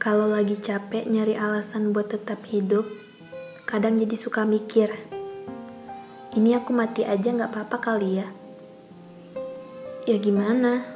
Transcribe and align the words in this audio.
Kalau 0.00 0.32
lagi 0.32 0.56
capek 0.56 1.04
nyari 1.12 1.36
alasan 1.36 1.92
buat 1.92 2.08
tetap 2.08 2.40
hidup, 2.48 2.88
kadang 3.68 4.00
jadi 4.00 4.16
suka 4.16 4.48
mikir, 4.48 4.88
ini 6.32 6.56
aku 6.56 6.72
mati 6.72 7.04
aja 7.04 7.28
gak 7.36 7.52
apa-apa 7.52 7.76
kali 7.84 8.16
ya. 8.16 8.24
Ya 10.08 10.16
gimana? 10.16 10.88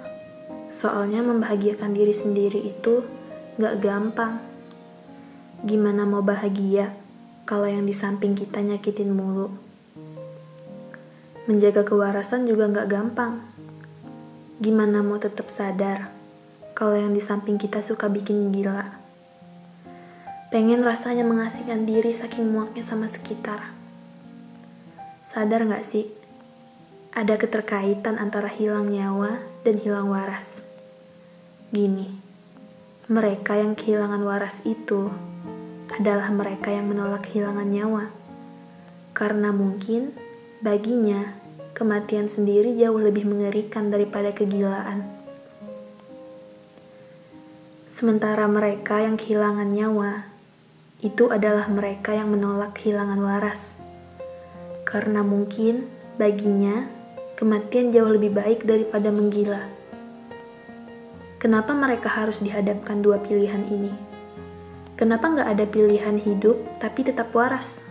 Soalnya 0.72 1.20
membahagiakan 1.20 1.92
diri 1.92 2.16
sendiri 2.16 2.64
itu 2.64 3.04
gak 3.60 3.84
gampang. 3.84 4.40
Gimana 5.68 6.08
mau 6.08 6.24
bahagia 6.24 6.96
kalau 7.44 7.68
yang 7.68 7.84
di 7.84 7.92
samping 7.92 8.32
kita 8.32 8.64
nyakitin 8.64 9.12
mulu? 9.12 9.52
Menjaga 11.44 11.84
kewarasan 11.84 12.48
juga 12.48 12.72
gak 12.72 12.88
gampang. 12.88 13.44
Gimana 14.64 15.04
mau 15.04 15.20
tetap 15.20 15.52
sadar 15.52 16.23
kalau 16.74 16.98
yang 16.98 17.14
di 17.14 17.22
samping 17.22 17.56
kita 17.56 17.80
suka 17.80 18.12
bikin 18.12 18.52
gila? 18.52 18.98
Pengen 20.52 20.84
rasanya 20.84 21.24
mengasihkan 21.24 21.88
diri 21.88 22.10
saking 22.12 22.50
muaknya 22.50 22.84
sama 22.84 23.08
sekitar. 23.08 23.72
Sadar 25.24 25.64
gak 25.64 25.86
sih? 25.86 26.10
Ada 27.16 27.40
keterkaitan 27.40 28.20
antara 28.20 28.50
hilang 28.50 28.90
nyawa 28.90 29.40
dan 29.64 29.80
hilang 29.80 30.12
waras. 30.12 30.60
Gini, 31.70 32.10
mereka 33.08 33.56
yang 33.56 33.72
kehilangan 33.72 34.20
waras 34.20 34.60
itu 34.68 35.08
adalah 35.94 36.28
mereka 36.34 36.68
yang 36.68 36.90
menolak 36.90 37.24
kehilangan 37.24 37.70
nyawa. 37.70 38.10
Karena 39.14 39.54
mungkin 39.54 40.12
Baginya, 40.64 41.36
kematian 41.76 42.24
sendiri 42.24 42.72
jauh 42.72 42.96
lebih 42.96 43.28
mengerikan 43.28 43.92
daripada 43.92 44.32
kegilaan. 44.32 45.04
Sementara 47.94 48.50
mereka 48.50 49.06
yang 49.06 49.14
kehilangan 49.14 49.70
nyawa, 49.70 50.26
itu 50.98 51.30
adalah 51.30 51.70
mereka 51.70 52.10
yang 52.10 52.26
menolak 52.26 52.74
kehilangan 52.74 53.22
waras. 53.22 53.78
Karena 54.82 55.22
mungkin 55.22 55.86
baginya, 56.18 56.90
kematian 57.38 57.94
jauh 57.94 58.10
lebih 58.10 58.34
baik 58.34 58.66
daripada 58.66 59.14
menggila. 59.14 59.70
Kenapa 61.38 61.70
mereka 61.70 62.10
harus 62.10 62.42
dihadapkan 62.42 62.98
dua 62.98 63.22
pilihan 63.22 63.62
ini? 63.70 63.94
Kenapa 64.98 65.30
nggak 65.30 65.54
ada 65.54 65.62
pilihan 65.62 66.18
hidup 66.18 66.58
tapi 66.82 67.06
tetap 67.06 67.30
waras? 67.30 67.86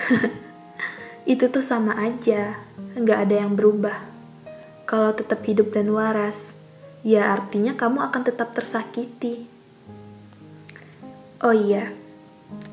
itu 1.36 1.52
tuh 1.52 1.60
sama 1.60 2.00
aja, 2.00 2.64
nggak 2.96 3.28
ada 3.28 3.44
yang 3.44 3.52
berubah. 3.60 4.08
Kalau 4.88 5.12
tetap 5.12 5.44
hidup 5.44 5.76
dan 5.76 5.92
waras, 5.92 6.56
ya 7.06 7.30
artinya 7.30 7.78
kamu 7.78 8.02
akan 8.10 8.22
tetap 8.26 8.50
tersakiti. 8.50 9.46
Oh 11.38 11.54
iya, 11.54 11.94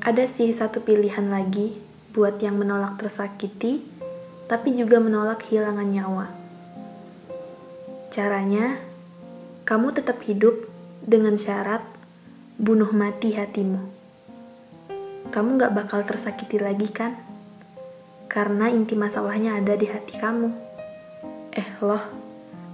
ada 0.02 0.26
sih 0.26 0.50
satu 0.50 0.82
pilihan 0.82 1.30
lagi 1.30 1.78
buat 2.10 2.42
yang 2.42 2.58
menolak 2.58 2.98
tersakiti, 2.98 3.86
tapi 4.50 4.74
juga 4.74 4.98
menolak 4.98 5.46
kehilangan 5.46 5.86
nyawa. 5.86 6.26
Caranya, 8.10 8.82
kamu 9.62 9.94
tetap 9.94 10.18
hidup 10.26 10.66
dengan 11.06 11.38
syarat 11.38 11.86
bunuh 12.58 12.90
mati 12.90 13.38
hatimu. 13.38 13.86
Kamu 15.30 15.62
gak 15.62 15.74
bakal 15.78 16.02
tersakiti 16.02 16.58
lagi 16.58 16.90
kan? 16.90 17.14
karena 18.34 18.66
inti 18.66 18.98
masalahnya 18.98 19.62
ada 19.62 19.78
di 19.78 19.86
hati 19.86 20.18
kamu. 20.18 20.50
Eh 21.54 21.68
loh, 21.78 22.02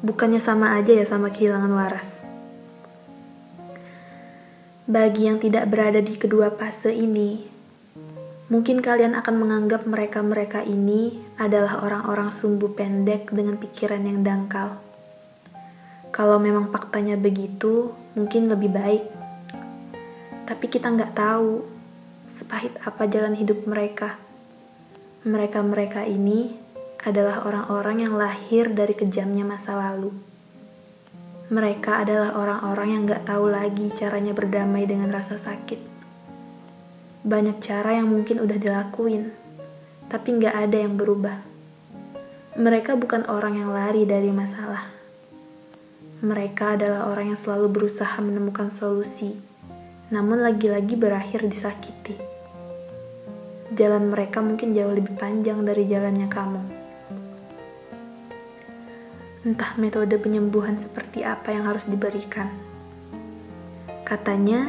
bukannya 0.01 0.41
sama 0.41 0.77
aja 0.77 0.97
ya 0.97 1.05
sama 1.05 1.29
kehilangan 1.29 1.73
waras. 1.73 2.21
Bagi 4.91 5.31
yang 5.31 5.39
tidak 5.39 5.71
berada 5.71 6.03
di 6.03 6.19
kedua 6.19 6.51
fase 6.51 6.91
ini, 6.91 7.47
mungkin 8.51 8.83
kalian 8.83 9.15
akan 9.15 9.35
menganggap 9.39 9.87
mereka-mereka 9.87 10.67
ini 10.67 11.15
adalah 11.39 11.79
orang-orang 11.87 12.35
sumbu 12.35 12.75
pendek 12.75 13.31
dengan 13.31 13.55
pikiran 13.55 14.03
yang 14.03 14.27
dangkal. 14.27 14.83
Kalau 16.11 16.43
memang 16.43 16.75
faktanya 16.75 17.15
begitu, 17.15 17.95
mungkin 18.19 18.51
lebih 18.51 18.75
baik. 18.75 19.05
Tapi 20.51 20.67
kita 20.67 20.91
nggak 20.91 21.15
tahu 21.15 21.63
sepahit 22.27 22.75
apa 22.83 23.07
jalan 23.07 23.39
hidup 23.39 23.63
mereka. 23.71 24.19
Mereka-mereka 25.23 26.03
ini 26.11 26.59
adalah 27.05 27.49
orang-orang 27.49 28.05
yang 28.05 28.15
lahir 28.17 28.69
dari 28.69 28.93
kejamnya 28.93 29.41
masa 29.41 29.73
lalu. 29.73 30.13
Mereka 31.51 32.05
adalah 32.05 32.37
orang-orang 32.37 32.89
yang 32.95 33.03
gak 33.09 33.27
tahu 33.27 33.51
lagi 33.51 33.91
caranya 33.91 34.37
berdamai 34.37 34.85
dengan 34.87 35.11
rasa 35.11 35.41
sakit. 35.41 35.81
Banyak 37.25 37.59
cara 37.59 37.97
yang 37.97 38.13
mungkin 38.13 38.39
udah 38.39 38.59
dilakuin, 38.61 39.33
tapi 40.13 40.39
gak 40.39 40.55
ada 40.55 40.77
yang 40.77 40.95
berubah. 40.95 41.43
Mereka 42.61 42.95
bukan 43.01 43.27
orang 43.27 43.59
yang 43.59 43.73
lari 43.73 44.05
dari 44.05 44.31
masalah. 44.31 44.85
Mereka 46.21 46.77
adalah 46.77 47.09
orang 47.09 47.33
yang 47.33 47.41
selalu 47.41 47.73
berusaha 47.73 48.21
menemukan 48.21 48.69
solusi, 48.69 49.41
namun 50.13 50.45
lagi-lagi 50.45 50.95
berakhir 51.01 51.49
disakiti 51.49 52.31
jalan 53.71 54.11
mereka 54.11 54.43
mungkin 54.43 54.75
jauh 54.75 54.91
lebih 54.91 55.15
panjang 55.15 55.63
dari 55.63 55.87
jalannya 55.87 56.27
kamu. 56.27 56.80
Entah 59.41 59.73
metode 59.81 60.21
penyembuhan 60.21 60.77
seperti 60.77 61.25
apa 61.25 61.57
yang 61.57 61.65
harus 61.65 61.89
diberikan. 61.89 62.53
Katanya, 64.05 64.69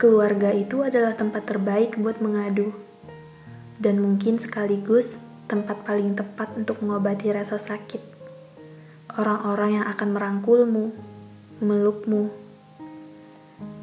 keluarga 0.00 0.56
itu 0.56 0.80
adalah 0.80 1.12
tempat 1.12 1.44
terbaik 1.44 2.00
buat 2.00 2.16
mengadu, 2.24 2.72
dan 3.76 4.00
mungkin 4.00 4.40
sekaligus 4.40 5.20
tempat 5.52 5.84
paling 5.84 6.16
tepat 6.16 6.56
untuk 6.56 6.80
mengobati 6.80 7.28
rasa 7.28 7.60
sakit. 7.60 8.00
Orang-orang 9.20 9.84
yang 9.84 9.86
akan 9.90 10.08
merangkulmu, 10.16 10.96
melukmu. 11.60 12.32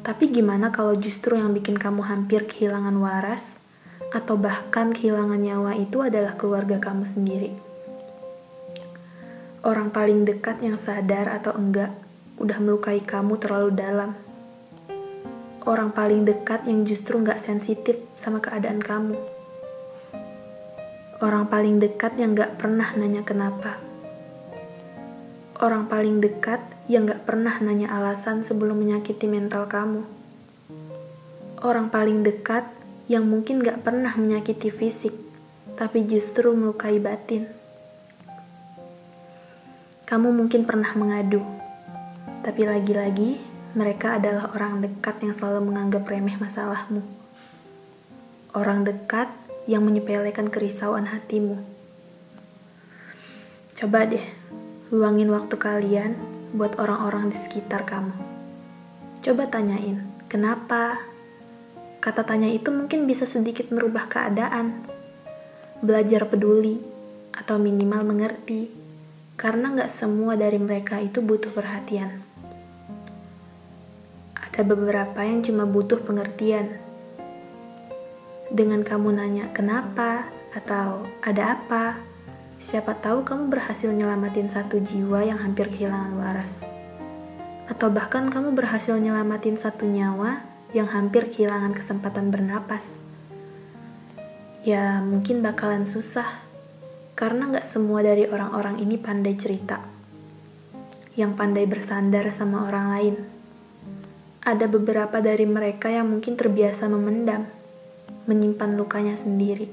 Tapi 0.02 0.34
gimana 0.34 0.74
kalau 0.74 0.98
justru 0.98 1.38
yang 1.38 1.54
bikin 1.54 1.78
kamu 1.78 2.02
hampir 2.10 2.50
kehilangan 2.50 2.98
waras 2.98 3.62
atau 4.10 4.34
bahkan 4.34 4.90
kehilangan 4.90 5.38
nyawa 5.38 5.78
itu 5.78 6.02
adalah 6.02 6.34
keluarga 6.34 6.82
kamu 6.82 7.06
sendiri. 7.06 7.69
Orang 9.60 9.92
paling 9.92 10.24
dekat 10.24 10.64
yang 10.64 10.80
sadar 10.80 11.28
atau 11.28 11.52
enggak 11.52 11.92
udah 12.40 12.56
melukai 12.56 13.04
kamu 13.04 13.36
terlalu 13.36 13.76
dalam. 13.76 14.16
Orang 15.68 15.92
paling 15.92 16.24
dekat 16.24 16.64
yang 16.64 16.88
justru 16.88 17.20
nggak 17.20 17.36
sensitif 17.36 18.00
sama 18.16 18.40
keadaan 18.40 18.80
kamu. 18.80 19.20
Orang 21.20 21.52
paling 21.52 21.76
dekat 21.76 22.16
yang 22.16 22.32
nggak 22.32 22.56
pernah 22.56 22.88
nanya 22.96 23.20
kenapa. 23.20 23.76
Orang 25.60 25.92
paling 25.92 26.24
dekat 26.24 26.64
yang 26.88 27.04
nggak 27.04 27.28
pernah 27.28 27.52
nanya 27.60 27.92
alasan 27.92 28.40
sebelum 28.40 28.80
menyakiti 28.80 29.28
mental 29.28 29.68
kamu. 29.68 30.08
Orang 31.60 31.92
paling 31.92 32.24
dekat 32.24 32.64
yang 33.04 33.28
mungkin 33.28 33.60
gak 33.60 33.84
pernah 33.84 34.16
menyakiti 34.16 34.72
fisik, 34.72 35.12
tapi 35.76 36.08
justru 36.08 36.56
melukai 36.56 36.96
batin. 36.96 37.59
Kamu 40.10 40.34
mungkin 40.34 40.66
pernah 40.66 40.90
mengadu, 40.98 41.38
tapi 42.42 42.66
lagi-lagi 42.66 43.38
mereka 43.78 44.18
adalah 44.18 44.50
orang 44.58 44.82
dekat 44.82 45.22
yang 45.22 45.30
selalu 45.30 45.70
menganggap 45.70 46.02
remeh 46.10 46.34
masalahmu. 46.34 47.06
Orang 48.50 48.82
dekat 48.82 49.30
yang 49.70 49.86
menyepelekan 49.86 50.50
kerisauan 50.50 51.06
hatimu. 51.14 51.62
Coba 53.78 54.10
deh, 54.10 54.26
luangin 54.90 55.30
waktu 55.30 55.54
kalian 55.54 56.18
buat 56.58 56.74
orang-orang 56.82 57.30
di 57.30 57.38
sekitar 57.38 57.86
kamu. 57.86 58.10
Coba 59.22 59.46
tanyain, 59.46 60.02
kenapa 60.26 61.06
Kata 62.00 62.24
tanya 62.24 62.48
itu 62.48 62.72
mungkin 62.72 63.04
bisa 63.04 63.28
sedikit 63.28 63.68
merubah 63.68 64.08
keadaan. 64.08 64.72
Belajar 65.84 66.24
peduli, 66.32 66.80
atau 67.36 67.60
minimal 67.60 68.08
mengerti, 68.08 68.79
karena 69.40 69.72
nggak 69.72 69.88
semua 69.88 70.36
dari 70.36 70.60
mereka 70.60 71.00
itu 71.00 71.24
butuh 71.24 71.48
perhatian. 71.48 72.20
Ada 74.36 74.60
beberapa 74.68 75.24
yang 75.24 75.40
cuma 75.40 75.64
butuh 75.64 75.96
pengertian. 76.04 76.76
Dengan 78.52 78.84
kamu 78.84 79.16
nanya 79.16 79.48
kenapa, 79.56 80.28
atau 80.52 81.08
ada 81.24 81.56
apa, 81.56 82.04
siapa 82.60 82.92
tahu 83.00 83.24
kamu 83.24 83.48
berhasil 83.48 83.88
nyelamatin 83.88 84.52
satu 84.52 84.76
jiwa 84.76 85.24
yang 85.24 85.40
hampir 85.40 85.72
kehilangan 85.72 86.20
waras. 86.20 86.68
Atau 87.64 87.88
bahkan 87.88 88.28
kamu 88.28 88.52
berhasil 88.52 89.00
nyelamatin 89.00 89.56
satu 89.56 89.88
nyawa 89.88 90.44
yang 90.76 90.92
hampir 90.92 91.32
kehilangan 91.32 91.72
kesempatan 91.72 92.28
bernapas. 92.28 93.00
Ya, 94.60 95.00
mungkin 95.00 95.40
bakalan 95.40 95.88
susah, 95.88 96.28
karena 97.20 97.52
gak 97.52 97.68
semua 97.68 98.00
dari 98.00 98.24
orang-orang 98.24 98.80
ini 98.80 98.96
pandai 98.96 99.36
cerita. 99.36 99.76
Yang 101.12 101.36
pandai 101.36 101.68
bersandar 101.68 102.24
sama 102.32 102.64
orang 102.64 102.86
lain. 102.96 103.16
Ada 104.40 104.64
beberapa 104.72 105.20
dari 105.20 105.44
mereka 105.44 105.92
yang 105.92 106.08
mungkin 106.08 106.40
terbiasa 106.40 106.88
memendam, 106.88 107.44
menyimpan 108.24 108.72
lukanya 108.72 109.20
sendiri. 109.20 109.68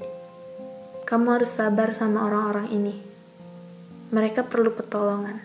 Kamu 1.08 1.40
harus 1.40 1.56
sabar 1.56 1.96
sama 1.96 2.28
orang-orang 2.28 2.68
ini. 2.68 3.00
Mereka 4.12 4.44
perlu 4.52 4.76
pertolongan. 4.76 5.40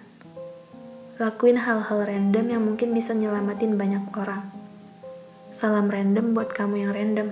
Lakuin 1.23 1.55
hal-hal 1.55 2.03
random 2.03 2.45
yang 2.51 2.67
mungkin 2.67 2.91
bisa 2.91 3.15
nyelamatin 3.15 3.79
banyak 3.79 4.11
orang. 4.19 4.51
Salam 5.55 5.87
random 5.87 6.35
buat 6.35 6.51
kamu 6.51 6.83
yang 6.83 6.91
random. 6.91 7.31